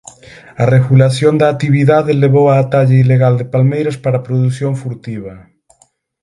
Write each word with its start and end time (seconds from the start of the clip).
A 0.61 0.63
regulación 0.75 1.33
da 1.37 1.47
actividade 1.53 2.19
levou 2.23 2.45
á 2.53 2.55
talla 2.71 2.97
ilegal 3.03 3.33
de 3.37 3.49
palmeiras 3.53 3.97
para 4.03 4.23
produción 4.27 4.71
furtiva. 4.81 5.33